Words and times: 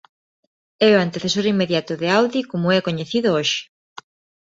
É 0.87 0.89
o 0.93 1.03
antecesor 1.07 1.45
inmediato 1.53 1.93
de 2.01 2.07
Audi 2.17 2.41
como 2.51 2.67
é 2.77 2.79
coñecido 2.87 3.29
hoxe. 3.37 3.61